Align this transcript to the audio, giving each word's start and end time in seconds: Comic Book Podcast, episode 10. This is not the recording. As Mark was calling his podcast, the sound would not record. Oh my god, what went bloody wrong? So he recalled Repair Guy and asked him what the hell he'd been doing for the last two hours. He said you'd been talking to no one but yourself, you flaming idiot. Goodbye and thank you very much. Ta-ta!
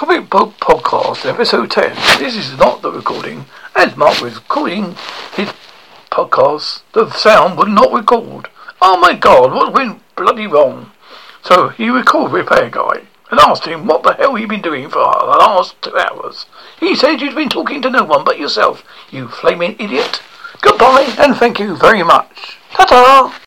Comic 0.00 0.30
Book 0.30 0.54
Podcast, 0.60 1.26
episode 1.28 1.70
10. 1.70 1.94
This 2.18 2.34
is 2.34 2.56
not 2.56 2.80
the 2.80 2.90
recording. 2.90 3.44
As 3.76 3.98
Mark 3.98 4.22
was 4.22 4.38
calling 4.38 4.96
his 5.34 5.52
podcast, 6.10 6.80
the 6.94 7.10
sound 7.10 7.58
would 7.58 7.68
not 7.68 7.92
record. 7.92 8.48
Oh 8.80 8.98
my 8.98 9.12
god, 9.12 9.52
what 9.52 9.74
went 9.74 10.00
bloody 10.16 10.46
wrong? 10.46 10.90
So 11.42 11.68
he 11.68 11.90
recalled 11.90 12.32
Repair 12.32 12.70
Guy 12.70 13.02
and 13.30 13.40
asked 13.40 13.66
him 13.66 13.86
what 13.86 14.02
the 14.02 14.14
hell 14.14 14.36
he'd 14.36 14.48
been 14.48 14.62
doing 14.62 14.88
for 14.88 15.00
the 15.00 15.36
last 15.38 15.74
two 15.82 15.94
hours. 15.98 16.46
He 16.78 16.94
said 16.94 17.20
you'd 17.20 17.34
been 17.34 17.50
talking 17.50 17.82
to 17.82 17.90
no 17.90 18.04
one 18.04 18.24
but 18.24 18.38
yourself, 18.38 18.82
you 19.10 19.28
flaming 19.28 19.76
idiot. 19.78 20.22
Goodbye 20.62 21.14
and 21.18 21.36
thank 21.36 21.58
you 21.58 21.76
very 21.76 22.02
much. 22.02 22.56
Ta-ta! 22.70 23.38